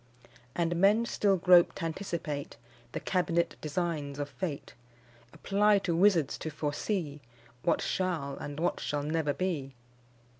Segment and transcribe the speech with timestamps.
[0.55, 2.57] And men still grope t' anticipate
[2.91, 4.73] The cabinet designs of Fate;
[5.31, 7.21] Apply to wizards to foresee
[7.61, 9.75] What shall and what shall never be.